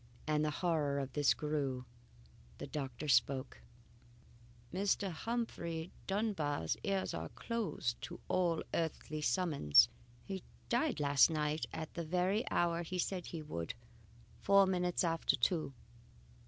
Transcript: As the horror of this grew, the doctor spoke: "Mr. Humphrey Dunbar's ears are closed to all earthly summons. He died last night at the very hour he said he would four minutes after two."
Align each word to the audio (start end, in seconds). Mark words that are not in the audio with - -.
As 0.27 0.41
the 0.41 0.49
horror 0.49 0.97
of 0.97 1.13
this 1.13 1.35
grew, 1.35 1.85
the 2.57 2.65
doctor 2.65 3.07
spoke: 3.07 3.61
"Mr. 4.73 5.11
Humphrey 5.11 5.91
Dunbar's 6.07 6.75
ears 6.83 7.13
are 7.13 7.29
closed 7.29 8.01
to 8.01 8.19
all 8.27 8.63
earthly 8.73 9.21
summons. 9.21 9.89
He 10.23 10.41
died 10.69 10.99
last 10.99 11.29
night 11.29 11.67
at 11.71 11.93
the 11.93 12.03
very 12.03 12.43
hour 12.49 12.81
he 12.81 12.97
said 12.97 13.27
he 13.27 13.43
would 13.43 13.75
four 14.41 14.65
minutes 14.65 15.03
after 15.03 15.35
two." 15.35 15.71